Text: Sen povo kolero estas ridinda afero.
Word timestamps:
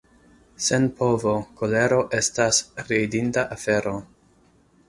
Sen 0.67 0.87
povo 1.01 1.33
kolero 1.59 2.01
estas 2.21 2.63
ridinda 2.89 3.47
afero. 3.59 3.95